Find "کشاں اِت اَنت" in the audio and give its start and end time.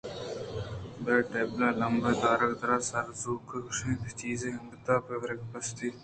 3.65-4.01